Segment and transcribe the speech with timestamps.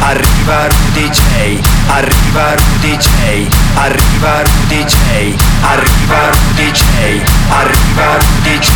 [0.00, 6.82] arriva Rudy J, arriva Rudy J, arriva Rudy J, arriva Rudy J,
[7.48, 8.70] arriva Rudy J,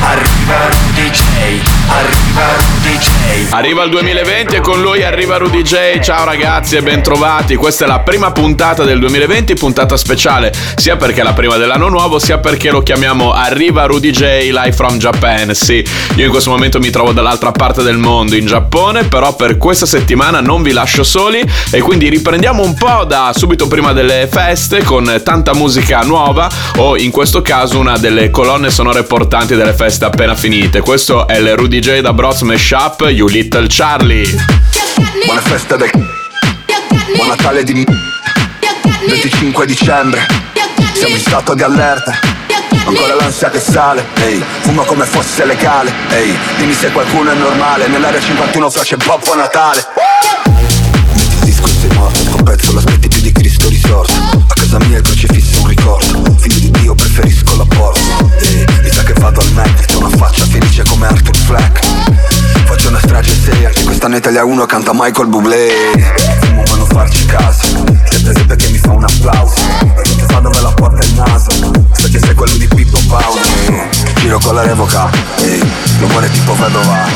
[0.00, 3.08] arriva Rudy J, arriva Rudy J.
[3.50, 6.00] Arriva il 2020 e con lui arriva Rudy J.
[6.00, 7.56] Ciao ragazzi e bentrovati.
[7.56, 11.88] Questa è la prima puntata del 2020, puntata speciale, sia perché è la prima dell'anno
[11.88, 15.54] nuovo, sia perché lo chiamiamo Arriva Rudy J Live from Japan.
[15.54, 15.84] Sì,
[16.16, 19.86] io in questo momento mi trovo dall'altra parte del mondo, in Giappone, però per questa
[19.86, 24.82] settimana non vi lascio soli e quindi riprendiamo un po' da subito prima delle feste
[24.82, 30.06] con tanta musica nuova o in questo caso una delle colonne sonore portanti delle feste
[30.06, 30.80] appena finite.
[30.80, 34.26] Questo è il Rudy J da Bros Mashup You Little Charlie.
[35.26, 37.84] Buona festa del Buon Natale di
[39.06, 40.47] 25 dicembre
[40.94, 42.18] Siamo in stato di allerta.
[42.86, 44.06] Ancora l'ansia che sale.
[44.16, 45.92] Ehi, fumo come fosse legale.
[46.10, 47.86] Ehi, dimmi se qualcuno è normale.
[47.88, 49.86] Nell'area 51 flash e Babbo Natale.
[51.14, 54.12] Metti il disco e sei morto Sto pezzo l'aspetti più di Cristo risorto
[54.48, 58.00] A casa mia il crocifisso è un ricordo Figlio di Dio preferisco la porta
[58.40, 62.07] Ehi, mi sa che vado al Mac C'ho una faccia felice come Arthur Fleck
[62.68, 65.68] Faccio una strage seria Che quest'anno Italia 1 canta Michael Bublé.
[66.40, 69.54] Fumo ma non farci caso C'è prese perché mi fa un applauso.
[69.94, 73.40] Perché che fa dove la porta il naso Perché sei quello di Pippo Paolo.
[74.16, 77.06] Giro con la revoca Ehi, l'umore tipo vedova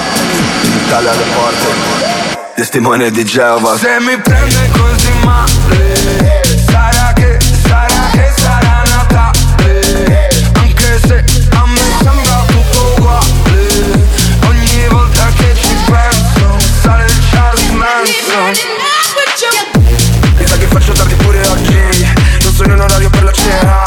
[0.63, 3.77] In Italia le porte Testimone di Geova.
[3.77, 6.42] Se mi prende così male
[20.73, 22.07] faccio tardi pure oggi
[22.43, 23.83] Non sono in orario per la cena.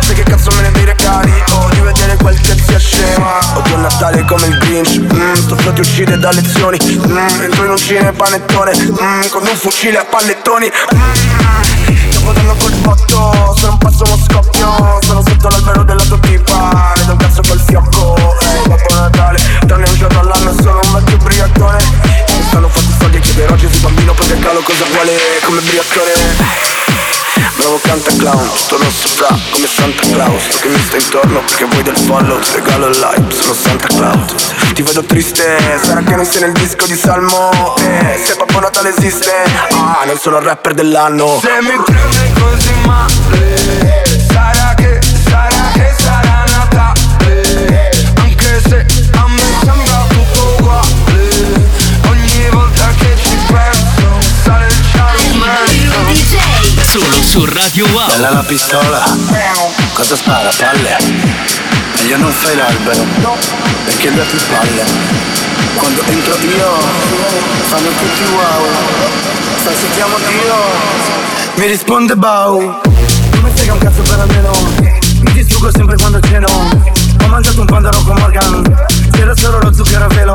[0.00, 3.38] Sai che cazzo me ne dei regali Ho di vedere qualche zia scema.
[3.56, 4.98] Odio il Natale come il Grinch.
[5.12, 6.78] Mm, Sto di uscire da lezioni.
[6.82, 8.72] Mm, Entro in un cinepanettone.
[8.78, 10.70] Mm, Con un fucile a pallettoni.
[10.94, 14.98] Mm, Danno col botto Se non passo uno scoppio.
[15.02, 18.16] Sono sotto l'albero della tua tipa Le do un cazzo col fiocco.
[18.16, 21.78] Ehi, Babbo Natale Tranne un giorno all'anno sono un vecchio briatone
[22.36, 25.12] Mi stanno fatti soldi e chiederò a Gesù bambino Perché calo cosa vuole
[25.44, 26.89] come briatore
[27.56, 30.46] Bravo canta clown, tutto rosso fra come Santa Claus.
[30.48, 33.86] Tu che mi stai intorno perché vuoi del follow Ti regalo il like, sono Santa
[33.88, 34.32] Claus.
[34.74, 37.50] Ti vedo triste, sarà che non sei nel disco di Salmo.
[37.78, 39.30] Eh, Se Babbo Natale esiste,
[39.72, 41.38] ah non sono il rapper dell'anno.
[41.40, 45.00] Se mi prende così male Sarà che,
[57.30, 58.08] su Radio Wow.
[58.08, 59.04] Bella la pistola,
[59.92, 60.50] cosa spara?
[60.50, 60.96] Palle?
[61.98, 63.06] Meglio non fai l'albero,
[63.84, 64.84] perché dà più palle.
[65.76, 66.78] Quando entro io,
[67.68, 68.66] fanno tutti wow.
[69.62, 70.54] Se chiamo Dio,
[71.54, 72.58] mi risponde Bau.
[72.58, 74.50] Non mi frega un cazzo per almeno,
[75.20, 76.48] mi distruggo sempre quando ceno.
[76.48, 80.34] Ho mangiato un pandaro con Morgan, c'era solo lo zucchero a velo.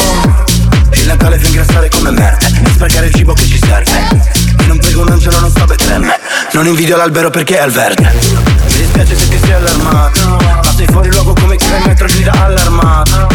[0.93, 4.34] Il Natale fa ingrassare come merda, e sprecare il cibo che ci serve.
[4.67, 6.19] Non prego un angelo, non sto betremme.
[6.53, 8.11] Non invidio l'albero perché è al verde.
[8.13, 12.07] Mi dispiace se ti sei allarmato, ma sei fuori luogo come chi va in metro
[12.07, 13.27] grida allarmato.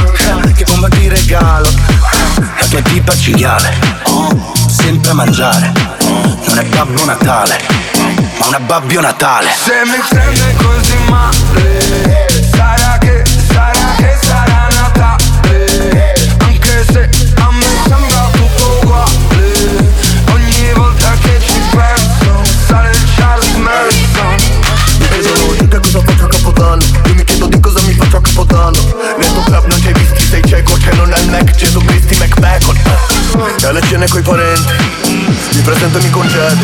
[0.45, 1.69] Eh, Che bomba di regalo,
[2.59, 3.75] la tua tipa cinghiale,
[4.69, 5.73] sempre a mangiare.
[6.47, 7.59] Non è Babbo Natale,
[8.39, 9.49] ma una Babbio Natale.
[9.65, 11.90] Se mi prende così male
[31.41, 32.77] Mac, Gesù Cristi, Mac Bacon
[33.63, 34.73] E alle cene coi parenti.
[35.53, 36.57] Mi presento e mi concedo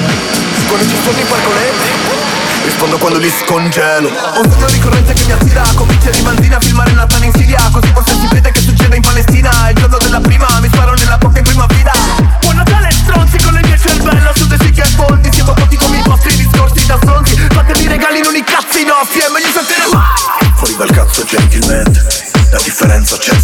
[0.69, 2.25] Quando ci sono i parcoletti
[2.65, 4.09] Rispondo quando li scongelo.
[4.09, 7.27] Ho un sogno ricorrente che mi attira Con bicchieri di manzina a filmare il Natale
[7.27, 7.69] in Siria.
[7.71, 9.71] Così forse si vede che succede in Palestina.
[9.71, 11.93] Il giorno della prima mi sparo nella bocca in prima fila.
[12.41, 15.99] Buon Natale stronzi con il mio cervello Su dei sick e foldi Siamo tutti come
[15.99, 17.37] i vostri discorsi da stronzi.
[17.53, 19.87] Fatemi regali non i cazzi nostri È meglio sentire.
[19.93, 22.05] Mai Fuori dal cazzo gentilmente.
[22.51, 23.36] La differenza c'è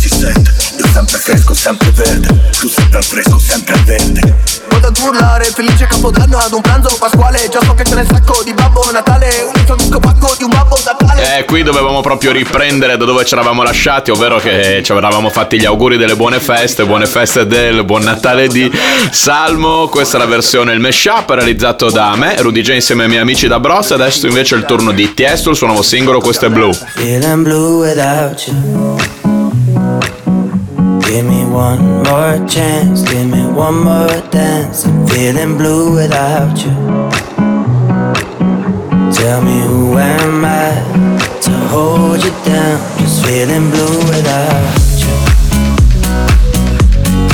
[1.32, 4.37] fresco, sempre verde Tu sempre al fresco, sempre al verde
[4.69, 8.43] Vado ad urlare, felice capodanno ad un pranzo pasquale Già so che c'è nel sacco
[8.44, 12.32] di Babbo Natale Un altro disco pacco di un Babbo Natale Eh, qui dovevamo proprio
[12.32, 16.40] riprendere da dove ci eravamo lasciati, ovvero che ci eravamo fatti gli auguri delle buone
[16.40, 18.70] feste, buone feste del buon Natale di
[19.11, 19.88] Salmo.
[19.88, 23.46] Questa è la versione, il mashup realizzato da me, Rudy J insieme ai miei amici
[23.46, 23.93] da Bros.
[23.93, 26.73] Adesso invece è il turno di Tiesto, il suo nuovo singolo, questo è Blue.
[26.73, 29.22] Feeling blue without you.
[31.12, 34.87] Give me one more chance, give me one more dance.
[34.87, 36.73] I'm feeling blue without you.
[39.12, 40.73] Tell me who am I
[41.43, 42.81] to hold you down?
[42.99, 45.12] Just feeling blue without you.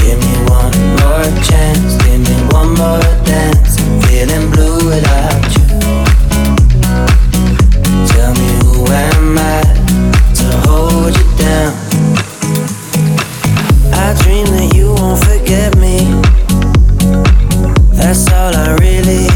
[0.03, 3.79] Give me one more chance, give me one more dance.
[3.79, 5.67] I'm feeling blue without you.
[8.09, 9.63] Tell me who am I
[10.35, 11.88] to hold you down?
[14.23, 15.99] Dream that you won't forget me.
[17.97, 19.28] That's all I really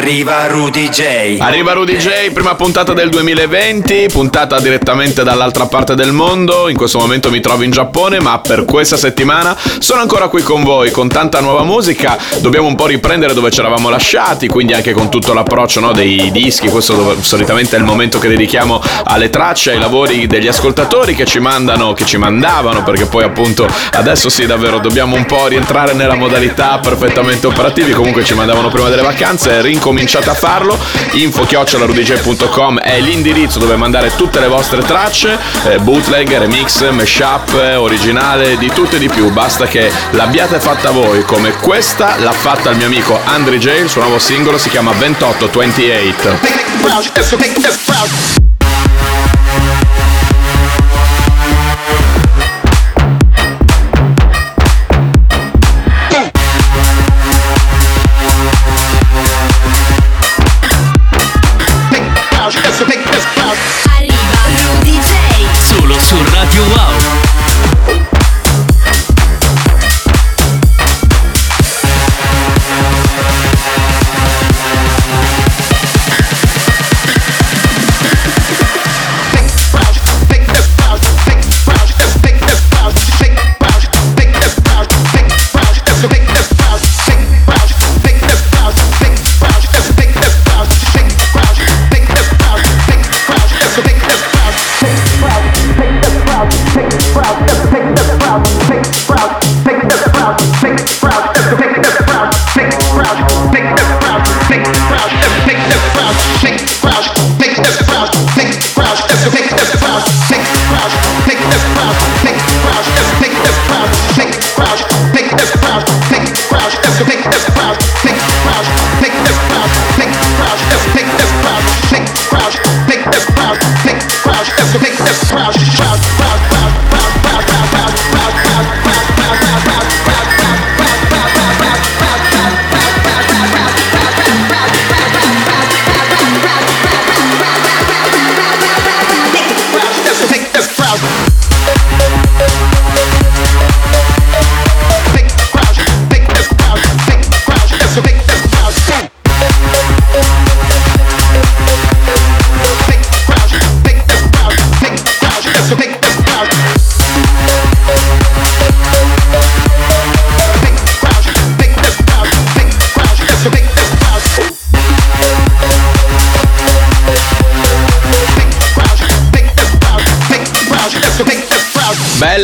[0.00, 1.36] arriva, Rudy J.
[1.40, 6.70] Arriva Rudy J, prima puntata del 2020, puntata direttamente dall'altra parte del mondo.
[6.70, 10.62] In questo momento mi trovo in Giappone, ma per questa settimana sono ancora qui con
[10.62, 12.16] voi con tanta nuova musica.
[12.38, 16.30] Dobbiamo un po' riprendere dove ci eravamo lasciati, quindi anche con tutto l'approccio no, dei
[16.32, 16.68] dischi.
[16.68, 21.26] Questo dove- solitamente è il momento che dedichiamo alle tracce, ai lavori degli ascoltatori che
[21.26, 25.92] ci mandano, che ci mandavano, perché poi appunto adesso sì, davvero dobbiamo un po' rientrare
[25.92, 27.92] nella modalità perfettamente operativi.
[27.92, 30.78] Comunque ci mandavano prima delle vacanze, rincominciate a farlo.
[31.12, 37.74] Info chiocciolarudj.com è l'indirizzo dove mandare tutte le vostre tracce, eh, bootleg, remix, mashup, eh,
[37.74, 39.30] originale, di tutto e di più.
[39.30, 43.66] Basta che l'abbiate fatta voi, come questa l'ha fatta il mio amico Andri J.
[43.80, 46.38] Il suo nuovo singolo si chiama 2828.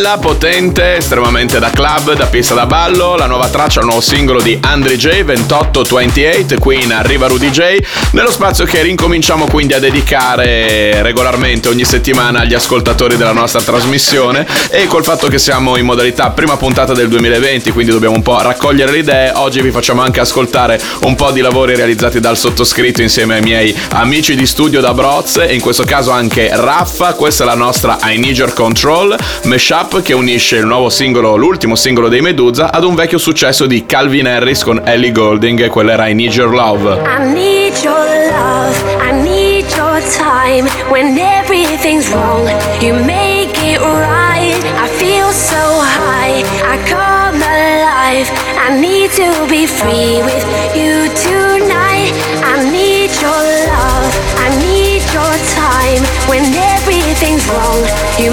[0.07, 4.41] Bella, potente, estremamente da club, da pista da ballo, la nuova traccia, il nuovo singolo
[4.41, 7.79] di Andre J, 2828, qui in Arriva Rudy J,
[8.13, 14.47] nello spazio che rincominciamo quindi a dedicare regolarmente ogni settimana agli ascoltatori della nostra trasmissione.
[14.71, 18.41] E col fatto che siamo in modalità prima puntata del 2020, quindi dobbiamo un po'
[18.41, 23.03] raccogliere le idee, oggi vi facciamo anche ascoltare un po' di lavori realizzati dal sottoscritto
[23.03, 27.43] insieme ai miei amici di studio da Broz e in questo caso anche Raffa, questa
[27.43, 32.09] è la nostra I Need Your Control, mashup che unisce il nuovo singolo, l'ultimo singolo
[32.09, 36.15] dei Medusa ad un vecchio successo di Calvin Harris con Ellie Golding quella era I
[36.15, 37.01] Need Your Love.
[37.03, 40.69] I need your love, I need your time.
[40.91, 42.47] When everything's wrong,
[42.81, 44.61] you make it right.
[44.77, 48.29] I feel so high, I come alive.
[48.59, 52.13] I need to be free with you tonight.
[52.43, 56.03] I need your love, I need your time.
[56.29, 57.83] When everything's wrong,
[58.19, 58.31] you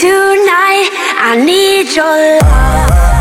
[0.00, 0.90] tonight.
[1.18, 3.15] I need your love.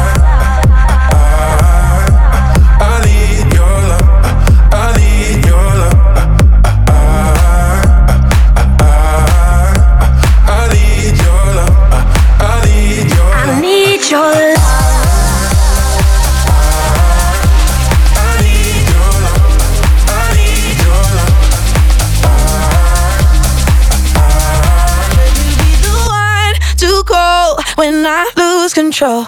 [28.96, 29.28] Control.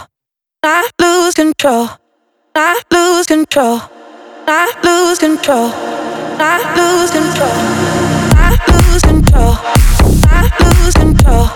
[0.64, 1.90] I lose control.
[2.56, 3.82] I lose control.
[4.48, 5.74] I lose control.
[6.40, 7.52] I lose control.
[8.32, 9.58] I lose control.
[10.24, 11.50] I lose control.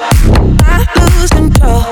[0.60, 1.86] I lose control.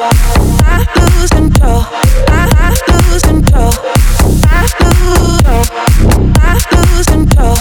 [0.67, 1.85] I lose control.
[2.27, 2.43] I
[2.91, 3.71] lose control.
[4.43, 5.63] I lose control.
[6.41, 7.55] I lose control.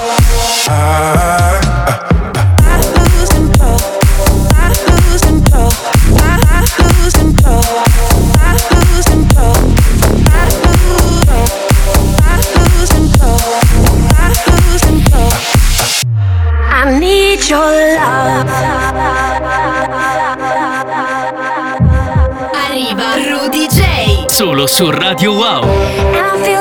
[24.38, 26.57] Solo su Radio Wow.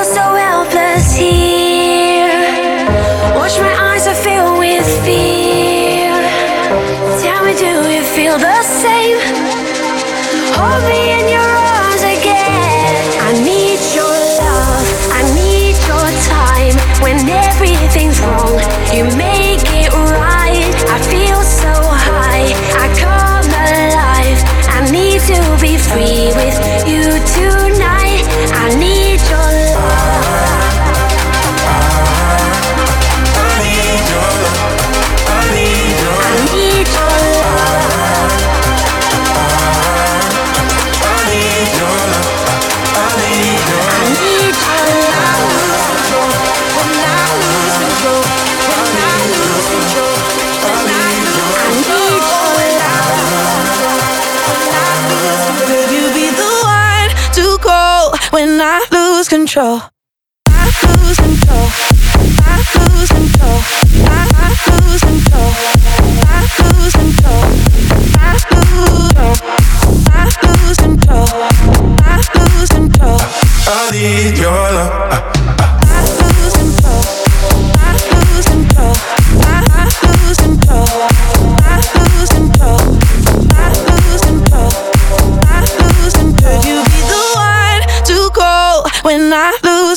[59.38, 59.97] Control?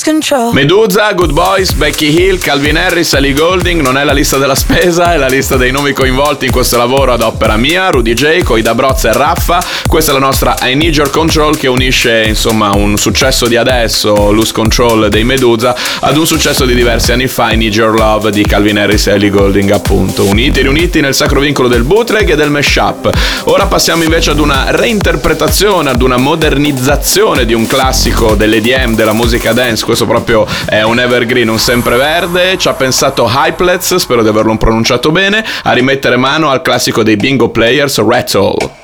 [0.04, 0.12] Can.
[0.14, 0.54] going control?
[0.54, 5.14] Medusa, Good Boys, Becky Hill, Calvin Harris, Ellie Golding, non è la lista della spesa,
[5.14, 8.76] è la lista dei nomi coinvolti in questo lavoro ad opera mia, Rudy J, Coida
[8.76, 9.60] Brozza e Raffa.
[9.88, 14.32] Questa è la nostra I Need Your Control che unisce insomma un successo di adesso,
[14.32, 18.32] Loose Control dei Medusa, ad un successo di diversi anni fa, I Need Your Love
[18.32, 20.26] di Calvin Harris e Ellie Golding appunto.
[20.26, 23.10] Uniti e riuniti nel sacro vincolo del bootleg e del mashup.
[23.46, 29.52] Ora passiamo invece ad una reinterpretazione, ad una modernizzazione di un classico dell'EDM, della musica
[29.54, 34.58] dance, questo proprio è un evergreen, un sempreverde, ci ha pensato Hypelets, spero di averlo
[34.58, 38.81] pronunciato bene, a rimettere mano al classico dei bingo players Rattle.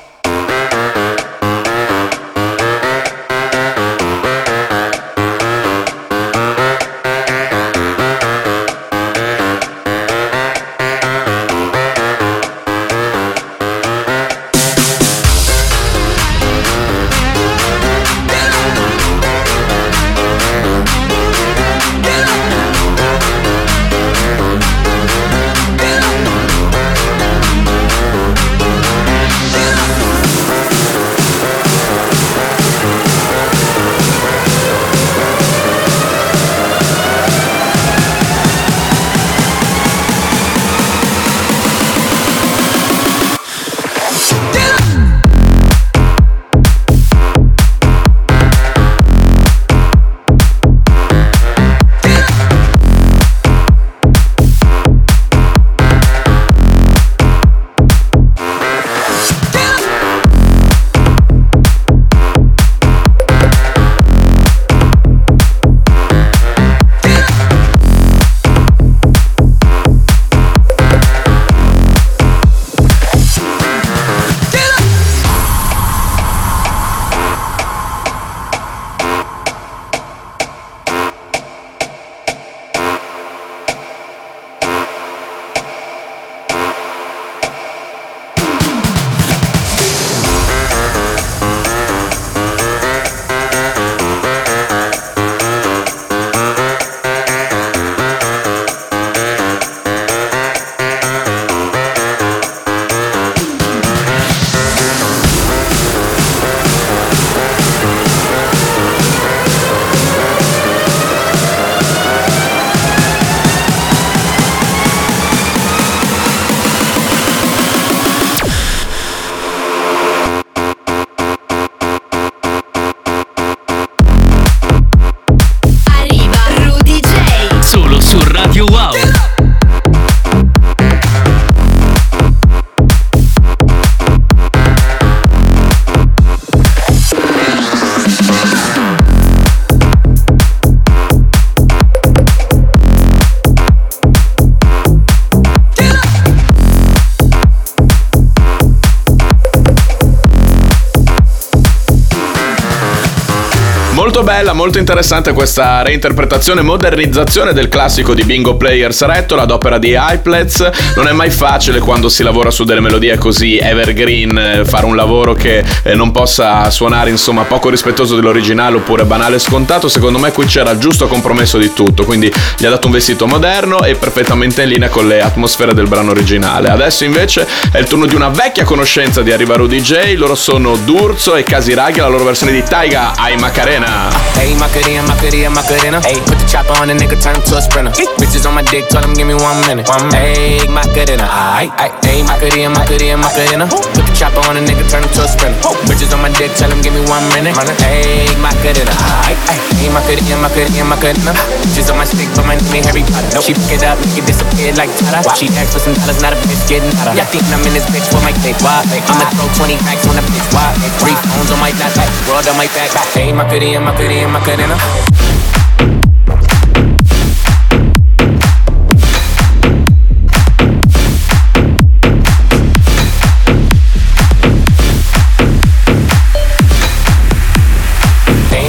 [154.68, 160.92] Molto interessante questa reinterpretazione, modernizzazione del classico di Bingo Player Saretto, ad opera di Hyplets.
[160.94, 164.94] Non è mai facile quando si lavora su delle melodie così evergreen eh, fare un
[164.94, 169.88] lavoro che eh, non possa suonare insomma poco rispettoso dell'originale oppure banale e scontato.
[169.88, 173.26] Secondo me qui c'era il giusto compromesso di tutto, quindi gli ha dato un vestito
[173.26, 176.68] moderno e perfettamente in linea con le atmosfere del brano originale.
[176.68, 180.76] Adesso invece è il turno di una vecchia conoscenza di Arriva Rudy J, loro sono
[180.76, 184.10] D'Urso e Casiraghi, la loro versione di Taiga ai Macarena.
[184.34, 185.98] Hey, Macarena, Macarena, Macarena.
[186.02, 187.94] Hey, put the chopper on the nigga, turn him to a sprinter.
[188.18, 189.86] Bitches on my dick, tell him give me one minute.
[189.86, 190.18] One minute.
[190.18, 191.94] Hey, Macarena, aight, aight.
[192.02, 193.64] Hey, Macarena, Macarena, Macarena.
[193.70, 195.62] Put the chopper on the nigga, turn him to a sprinter.
[195.86, 197.54] Bitches on my dick, tell him give me one minute.
[197.78, 198.90] Hey, Macarena,
[199.30, 199.62] aight, aight.
[199.78, 201.32] Hey, Macarena, Macarena, Macarena.
[201.62, 203.38] Bitches on my stick, but my name ain't Harry Potter.
[203.38, 205.22] She pick it up, make it disappear like Tata.
[205.38, 207.14] She asked for some dollars, not a bitch getting hotter.
[207.14, 208.82] Y'all think I'm in this bitch for my dick, why?
[208.82, 210.74] I'ma throw 20 packs on a bitch, why?
[210.98, 211.94] Three phones on my lap,
[212.26, 212.90] world on my back.
[213.14, 214.47] Hey, Macarena, Macarena, Macarena.
[214.48, 214.56] Hey,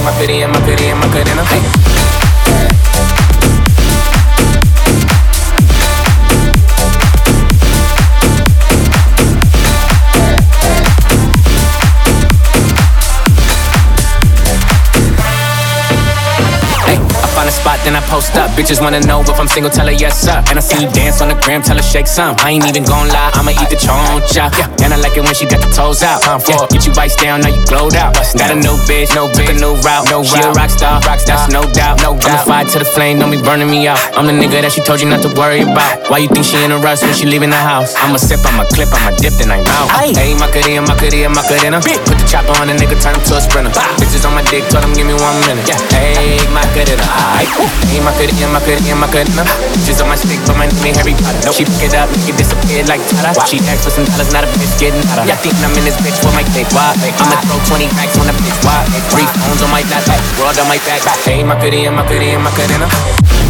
[0.03, 1.45] Macarena, Macarena, Macarena.
[1.45, 1.78] Hey.
[17.89, 18.53] Then I post up.
[18.53, 20.37] Bitches wanna know if I'm single, tell her yes, sir.
[20.53, 22.37] And I see you dance on the gram, tell her shake some.
[22.37, 24.53] I ain't even gon' lie, I'ma eat the choncha.
[24.53, 24.85] Yeah.
[24.85, 26.21] And I like it when she got the toes out.
[26.21, 26.69] Time for.
[26.69, 28.13] Get you bites down, now you glowed out.
[28.13, 30.05] Got a new bitch, no took a new route.
[30.13, 31.97] No she a rock star, rock star, that's no doubt.
[32.05, 32.29] No doubt.
[32.29, 33.97] I'm the fire to the flame, don't be burning me out.
[34.13, 36.05] I'm the nigga that she told you not to worry about.
[36.13, 37.97] Why you think she in a rush when she leaving the house?
[37.97, 39.89] I'ma sip, I'ma clip, I'ma dip, then I'm out.
[39.97, 41.81] Hey, Macarena, Macarena, Macarena.
[41.81, 43.73] Put the chopper on the nigga, turn him to a sprinter.
[43.97, 45.65] Bitches on my dick, tell him give me one minute.
[45.65, 45.81] Yeah.
[45.89, 47.01] Hey, Macarena,
[47.41, 47.78] aight.
[47.87, 49.43] Hey, Macarena, Macarena, Macarena.
[49.79, 51.55] Bitches on my stick, but my name ain't Harry Potter.
[51.55, 53.39] She pick it up, make it disappear like Tata.
[53.47, 55.23] She asked for some dollars, not a bitch getting hotter.
[55.27, 56.91] Y'all think I'm in this bitch for my dick, why?
[56.93, 58.83] I'ma throw 20 packs on a bitch, why?
[59.13, 60.03] Three phones on my lap,
[60.35, 61.01] world on my back.
[61.27, 62.87] Ain't my Hey, Macarena, Macarena, Macarena.
[62.87, 63.48] Hey,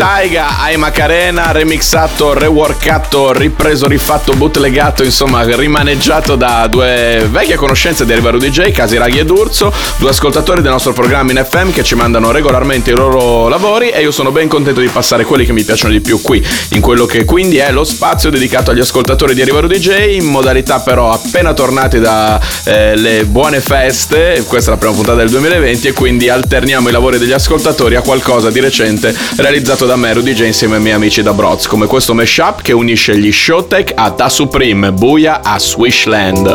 [0.00, 8.12] Taiga ai Macarena, remixato, reworkato, ripreso, rifatto, bootlegato, insomma rimaneggiato da due vecchie conoscenze di
[8.12, 11.96] Arriva Rudy J, Casiraghi ed Urso, due ascoltatori del nostro programma in FM che ci
[11.96, 15.64] mandano regolarmente i loro lavori e io sono ben contento di passare quelli che mi
[15.64, 19.42] piacciono di più qui, in quello che quindi è lo spazio dedicato agli ascoltatori di
[19.42, 24.94] Arriva Rudy J, in modalità però appena tornati dalle buone feste, questa è la prima
[24.94, 29.88] puntata del 2020 e quindi alterniamo i lavori degli ascoltatori a qualcosa di recente realizzato
[29.89, 33.16] da me Rudy J insieme ai miei amici da Broz, come questo mashup che unisce
[33.16, 36.46] gli Showtech a Da Supreme, Buia a Swishland.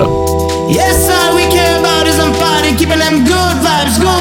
[0.70, 4.15] Yes, all we care about is I'm party, keeping them good vibes, good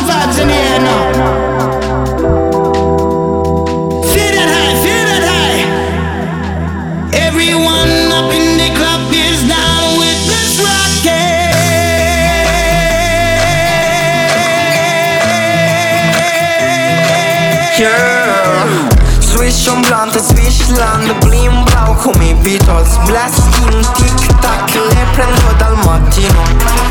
[22.44, 23.40] Beatles Blast
[23.72, 26.42] in tic tac Le prendo dal mattino.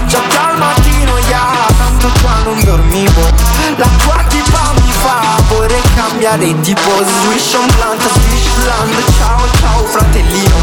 [0.07, 3.21] Già dal mattino, yeah Tanto qua non dormivo.
[3.77, 6.89] La tua tipa mi fa Vorrei cambiare tipo.
[6.89, 10.57] Swish und blante Swishland Ciao ciao fratellino.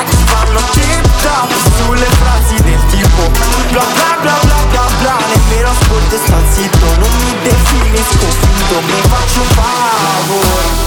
[0.00, 3.30] Ex fanno tip top Sulle frasi del tipo.
[3.70, 6.86] Bla bla bla bla bla bla Nemmeno ascolto e sta zitto.
[6.98, 10.82] Non mi definisco finto Mi faccio un favore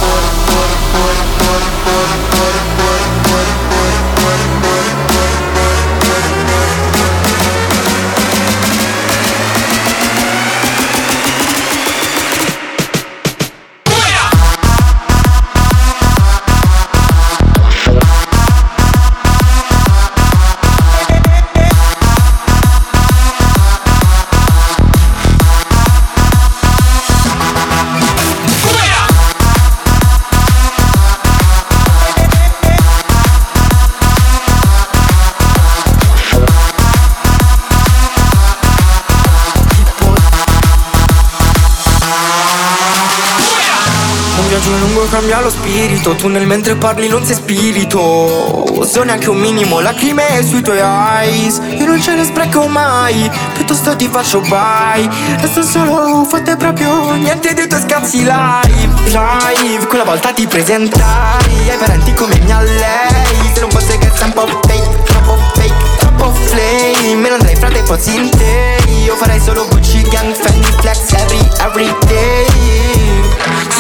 [46.56, 51.60] mentre parli non sei spirito So neanche un minimo lacrime sui tuoi eyes.
[51.78, 55.10] Io non ce ne spreco mai Piuttosto ti faccio bye.
[55.42, 59.88] Resto solo fatte proprio niente dei tuoi scazzi live Live.
[59.88, 63.52] Quella volta ti presentai Ai parenti come mia lei.
[63.54, 67.16] Se non fosse che sei un po' fake Troppo fake Troppo flame.
[67.16, 68.78] Me non andrei fra dei pozzi in te.
[69.04, 73.15] Io farei solo Gucci Gang Fendi Flex every, every day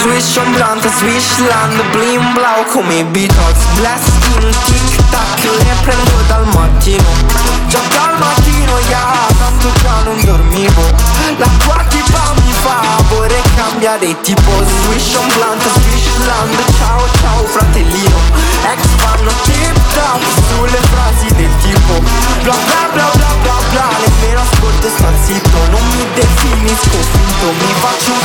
[0.06, 3.58] Swish on blunt, swish land Blim blau come Beatles.
[3.82, 7.10] Blasting, tic tac Le prendo dal mattino.
[7.68, 10.84] Già dal mattino, yeah Tanto già non dormivo.
[11.38, 11.48] La
[11.89, 14.52] tipa mi fa Vorrei cambiare tipo
[14.84, 18.20] Swish on blunt, swish land Ciao ciao fratellino.
[18.62, 21.94] Ex fanno tip top Sulle frasi del tipo.
[22.44, 27.46] Bla bla bla bla bla bla Nemmeno ascolto e sto zitto Non mi definisco finto
[27.58, 28.20] Mi faccio un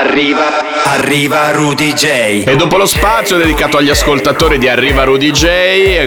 [0.00, 2.04] Arriva, arriva, Rudy J.
[2.44, 5.46] E dopo lo spazio dedicato agli ascoltatori di Arriva Rudy J,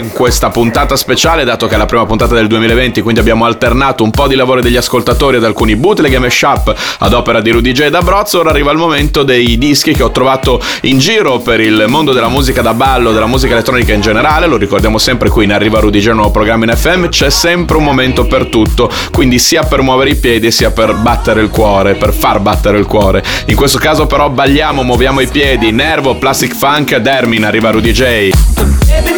[0.01, 4.03] in questa puntata speciale, dato che è la prima puntata del 2020, quindi abbiamo alternato
[4.03, 7.71] un po' di lavori degli ascoltatori ad alcuni bootleg e mashup ad opera di Rudy
[7.71, 11.85] J d'Abruzzo, ora arriva il momento dei dischi che ho trovato in giro per il
[11.87, 15.53] mondo della musica da ballo, della musica elettronica in generale, lo ricordiamo sempre qui in
[15.53, 19.63] Arriva Rudy J, nuovo programma in FM, c'è sempre un momento per tutto, quindi sia
[19.63, 23.23] per muovere i piedi sia per battere il cuore, per far battere il cuore.
[23.45, 28.29] In questo caso però balliamo, muoviamo i piedi, Nervo, Plastic Funk, Dermin, arriva Rudy J.
[28.87, 29.13] Baby,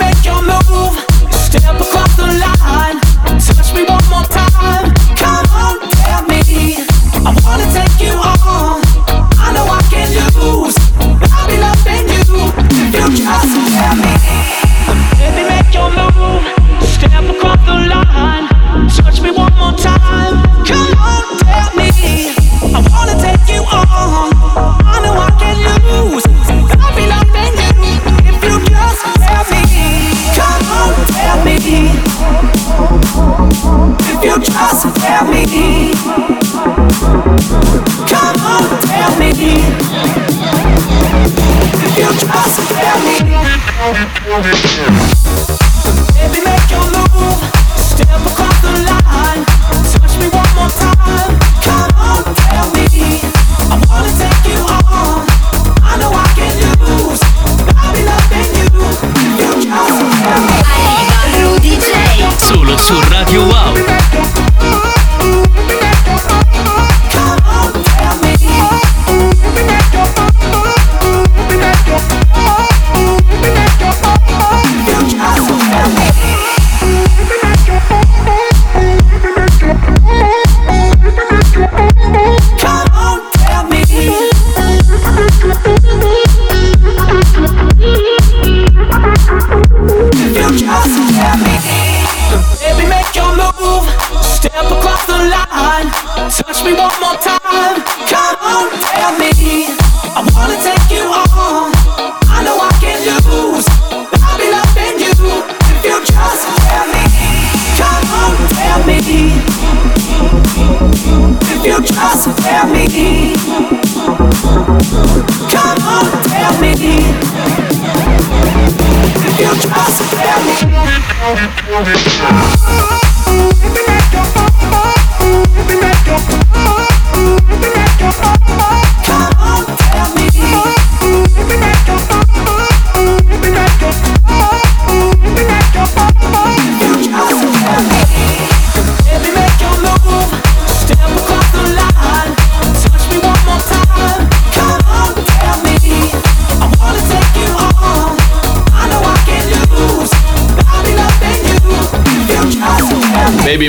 [121.83, 122.54] me.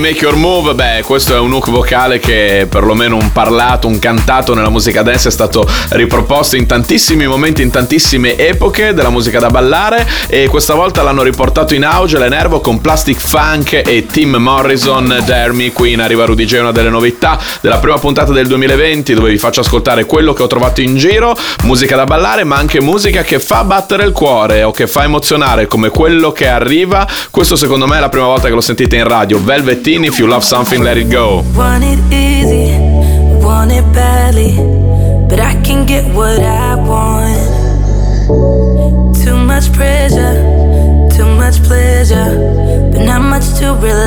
[0.06, 4.54] Make Your Move, beh, questo è un hook vocale che perlomeno un parlato, un cantato
[4.54, 9.48] nella musica dance è stato riproposto in tantissimi momenti, in tantissime epoche della musica da
[9.48, 15.22] ballare e questa volta l'hanno riportato in auge l'Enervo con Plastic Funk e Tim Morrison,
[15.24, 19.30] Dermy, qui in Arriva Rudy J, una delle novità della prima puntata del 2020 dove
[19.30, 23.22] vi faccio ascoltare quello che ho trovato in giro, musica da ballare ma anche musica
[23.22, 27.88] che fa battere il cuore o che fa emozionare come quello che arriva, questo secondo
[27.88, 29.40] me è la prima volta che lo sentite in radio,
[30.04, 31.42] If You Love Something Let It Go.
[31.54, 32.76] Want it easy,
[33.44, 34.56] want it badly,
[35.28, 37.36] but I can get what I want.
[39.16, 40.36] Too much pressure,
[41.16, 44.05] too much pleasure, but not much to rely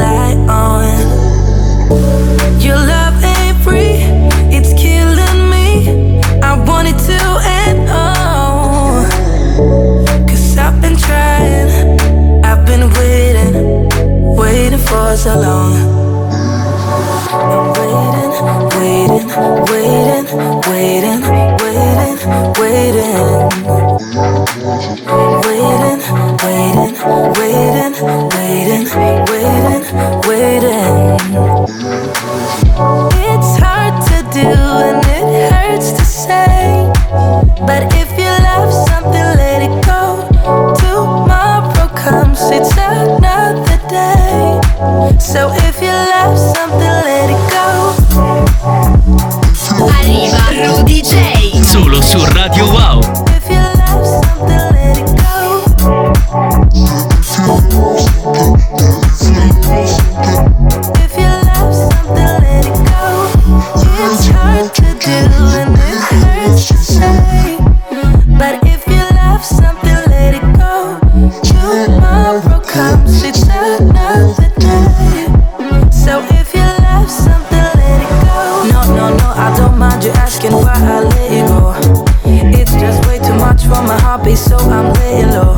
[84.35, 85.55] so I'm laying low.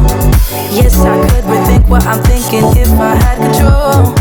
[0.72, 4.21] Yes, I could rethink what I'm thinking if I had control.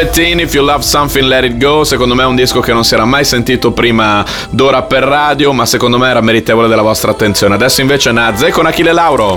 [0.00, 2.84] Velveteen, If You Love Something Let It Go, secondo me è un disco che non
[2.84, 7.10] si era mai sentito prima d'ora per radio, ma secondo me era meritevole della vostra
[7.10, 7.56] attenzione.
[7.56, 9.34] Adesso invece Nazze con Achille Lauro.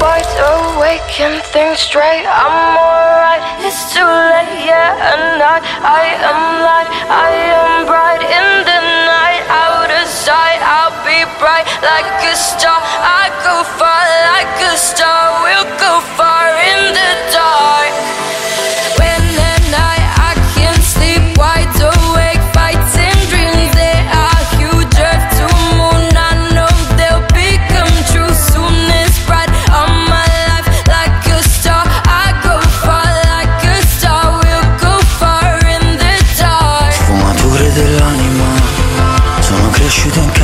[14.37, 15.43] Like a star.
[15.43, 18.42] We'll go far in the dark.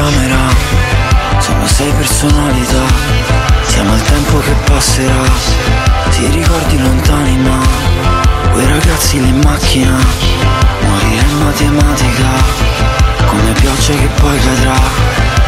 [0.09, 0.37] Camera
[1.39, 2.83] Sono sei personalità
[3.67, 5.23] Siamo al tempo che passerà.
[6.09, 7.59] Ti ricordi lontani ma
[8.51, 9.97] Quei ragazzi lì in macchina
[10.87, 12.29] Morire in matematica
[13.27, 14.79] Come pioggia che poi cadrà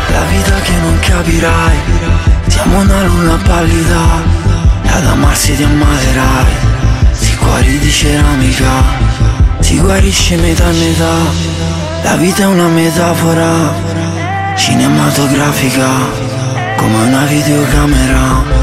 [0.10, 1.78] La vita che non capirai.
[2.47, 4.24] Siamo una luna pallida
[4.84, 6.69] E ad amarsi ti ammaterai.
[7.12, 8.84] Si cuori di ceramica
[9.60, 11.60] Si guarisce metà e metà.
[12.04, 14.11] La vita è una metafora
[14.55, 15.87] Cinematografica
[16.77, 18.61] Come una videocamera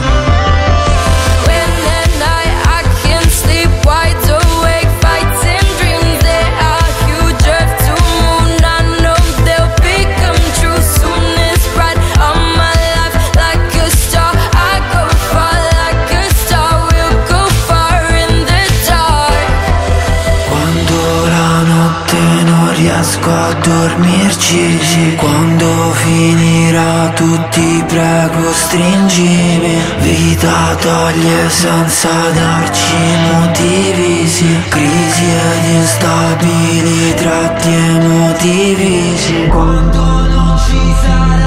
[30.88, 32.96] toglie senza darci
[33.30, 34.58] motivi sì.
[34.68, 39.46] Crisi ed instabili tratti emotivi sì.
[39.48, 41.37] Quando non ci sarai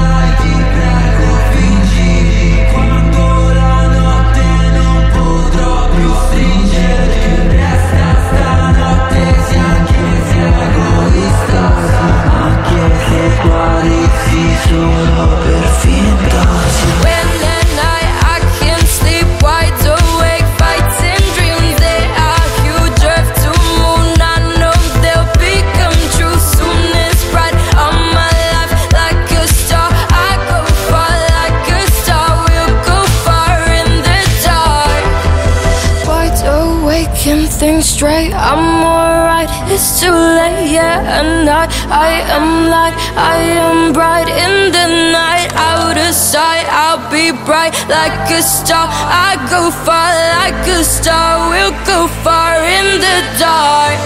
[48.32, 48.88] a star.
[48.90, 51.50] I go far like a star.
[51.50, 53.98] We'll go far in the dark.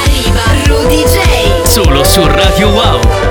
[0.00, 1.66] Arriva Rudy J.
[1.66, 3.23] Solo su Radio Wow.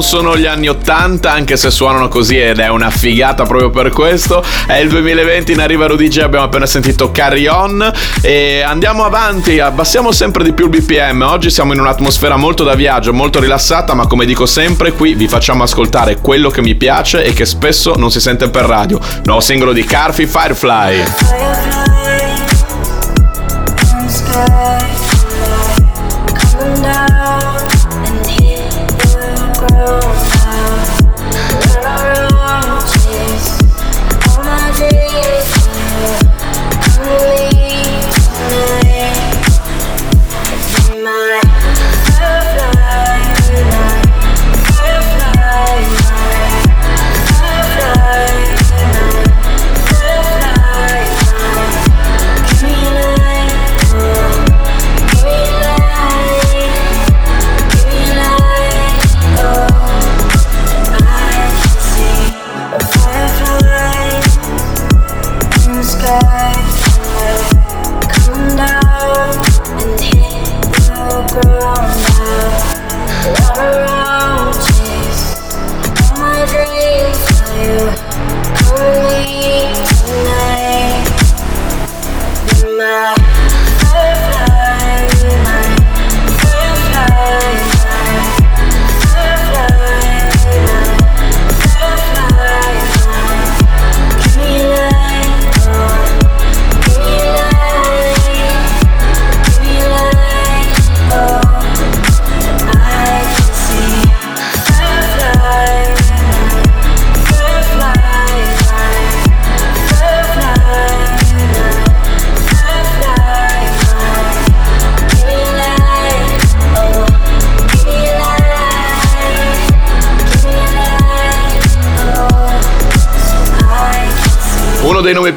[0.00, 3.90] Non sono gli anni 80, anche se suonano così ed è una figata proprio per
[3.90, 4.42] questo.
[4.66, 7.92] È il 2020 in arriva Rudy J, abbiamo appena sentito Carry On
[8.22, 11.20] e andiamo avanti, abbassiamo sempre di più il BPM.
[11.28, 15.28] Oggi siamo in un'atmosfera molto da viaggio, molto rilassata, ma come dico sempre, qui vi
[15.28, 18.98] facciamo ascoltare quello che mi piace e che spesso non si sente per radio.
[19.24, 21.89] Nuovo singolo di Carfi Firefly.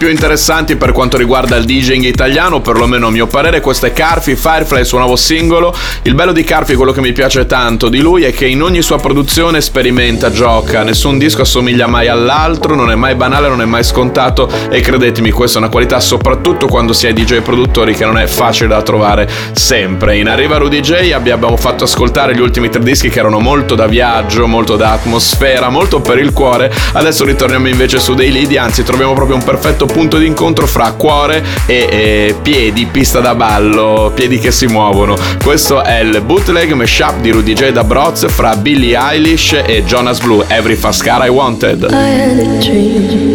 [0.03, 4.35] Più interessanti per quanto riguarda il DJing italiano, perlomeno a mio parere, questo è Carfi,
[4.35, 5.73] Firefly, il suo nuovo singolo.
[6.01, 8.81] Il bello di Carfi, quello che mi piace tanto di lui, è che in ogni
[8.81, 13.65] sua produzione sperimenta, gioca, nessun disco assomiglia mai all'altro, non è mai banale, non è
[13.65, 18.03] mai scontato e credetemi, questa è una qualità soprattutto quando si è DJ produttori che
[18.03, 20.17] non è facile da trovare sempre.
[20.17, 23.87] In Arriva Rudy J abbiamo fatto ascoltare gli ultimi tre dischi che erano molto da
[23.87, 26.69] viaggio, molto da atmosfera, molto per il cuore.
[26.91, 30.91] Adesso ritorniamo invece su dei lidi, anzi troviamo proprio un perfetto punto di incontro fra
[30.93, 35.15] cuore e, e piedi, pista da ballo, piedi che si muovono.
[35.41, 40.19] Questo è il bootleg mashup di Rudy J da Broz fra Billie Eilish e Jonas
[40.19, 41.83] Blue, Every Fast Car I Wanted.
[41.83, 43.33] I had a dream.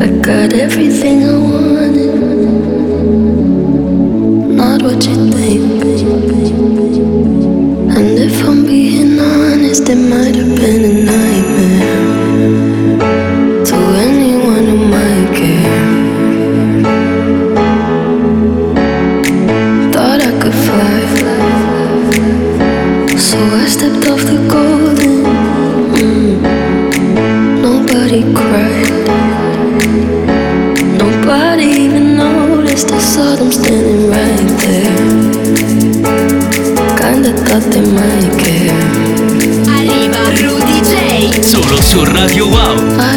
[0.00, 2.14] I got everything I wanted.
[4.56, 5.84] Not what you think.
[7.96, 11.35] And if I'm being honest, it might have been a nightmare.
[41.86, 43.15] Su Radio Wow.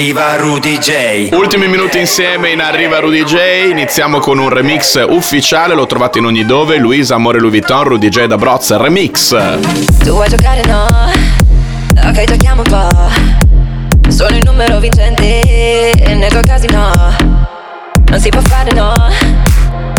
[0.00, 1.28] Arriva Rudy J.
[1.32, 3.68] Ultimi minuti insieme in Arriva Rudy J.
[3.68, 6.78] Iniziamo con un remix ufficiale, lo trovate in ogni dove.
[6.78, 9.36] Luisa Amore Louis Vuitton, Rudy J da Broz, remix.
[9.98, 10.86] Tu vuoi giocare no?
[12.02, 16.92] Ok giochiamo un po' Sono il numero vincente Nei tuoi casi no
[18.08, 18.94] Non si può fare no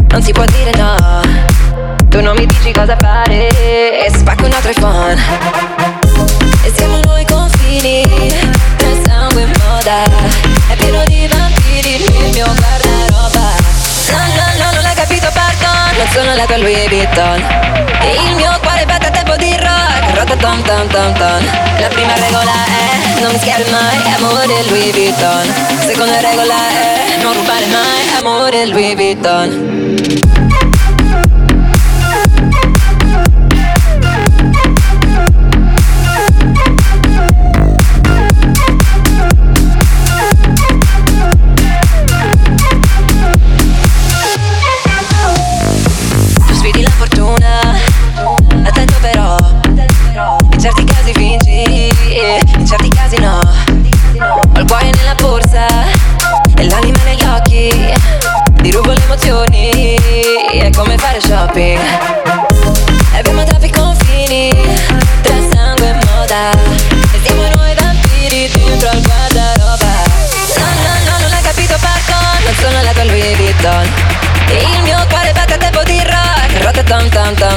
[0.10, 0.95] Non si può dire no
[2.10, 5.22] Tu non mi dici cosa fare E spacco un altro iPhone
[6.64, 8.41] E siamo noi confini Nel
[9.92, 10.18] moda
[10.68, 13.48] È pieno di vampiri Il mio guardaroba
[14.12, 17.39] No, no, no, non l'hai capito, pardon Non sono la tua Louis Vuitton.
[18.02, 21.44] E il mio cuore batte a tempo di rock Rototom tom tom tom
[21.80, 25.54] La prima regola è Non mischiare mai Amore Louis Vuitton.
[25.86, 30.51] Seconda regola è Non rubare mai Amore Louis Vuitton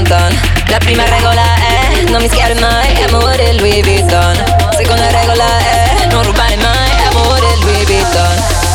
[0.04, 4.44] tom La prima regola è Non mischiare mai Amore Louis Vuitton.
[4.76, 8.73] Seconda regola è Non rubare mai Amore Louis Vuitton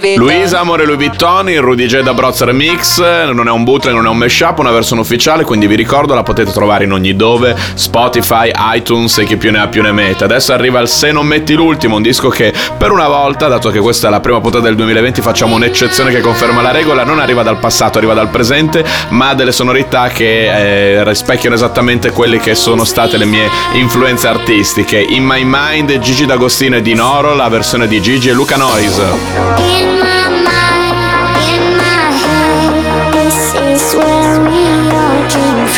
[0.00, 3.94] Louis Luisa Amore Louis Vuitton, il Rudy J da Broz Remix, non è un bootleg,
[3.94, 7.14] non è un mashup, una versione ufficiale, quindi vi ricordo la potete trovare in ogni
[7.14, 10.24] dove, Spotify, iTunes e chi più ne ha più ne mette.
[10.24, 13.78] Adesso arriva il Se non metti l'ultimo, un disco che per una volta, dato che
[13.78, 17.42] questa è la prima puntata del 2020, facciamo un'eccezione che conferma la regola, non arriva
[17.42, 22.54] dal passato, arriva dal presente, ma ha delle sonorità che eh, rispecchiano esattamente quelle che
[22.54, 24.98] sono state le mie influenze artistiche.
[24.98, 30.17] In My Mind, Gigi D'Agostino e Di Noro, la versione di Gigi e Luca Noise.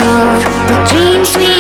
[0.03, 0.69] All came from.
[0.69, 1.60] The dreams we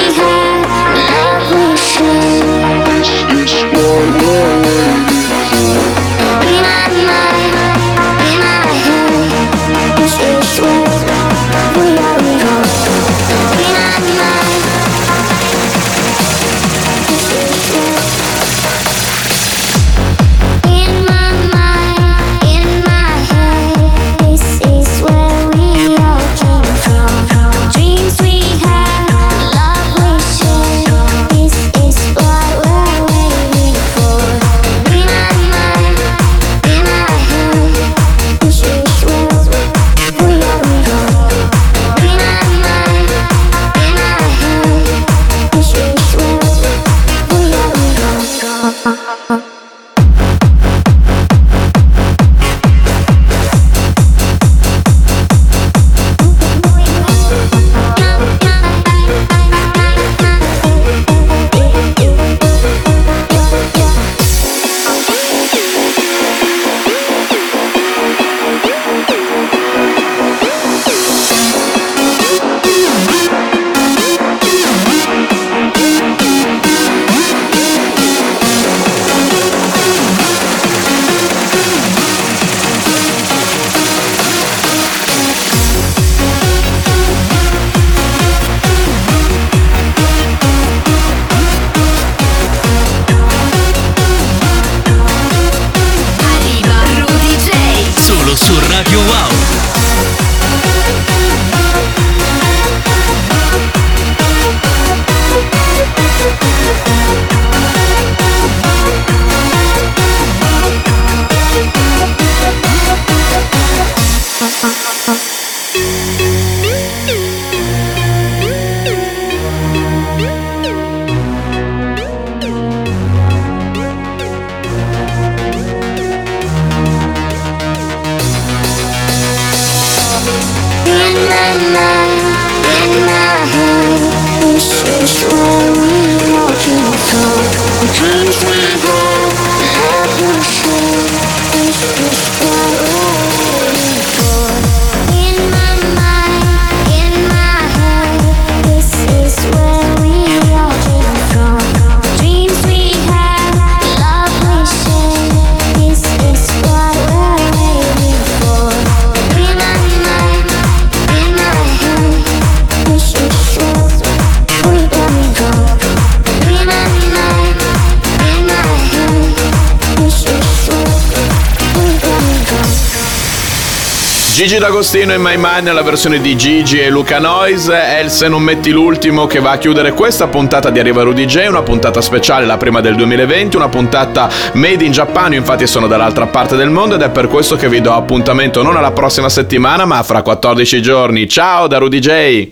[174.81, 178.41] D'Agostino in My Mind nella versione di Gigi e Luca Noise è il Se non
[178.41, 182.47] metti l'ultimo che va a chiudere questa puntata di Arriva Rudy J, una puntata speciale,
[182.47, 186.95] la prima del 2020, una puntata made in io infatti sono dall'altra parte del mondo
[186.95, 190.81] ed è per questo che vi do appuntamento non alla prossima settimana ma fra 14
[190.81, 191.29] giorni.
[191.29, 192.49] Ciao da Rudy J!